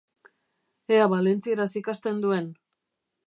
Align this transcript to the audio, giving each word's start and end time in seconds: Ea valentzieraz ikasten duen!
Ea 0.95 1.03
valentzieraz 1.11 1.69
ikasten 1.83 2.25
duen! 2.27 2.49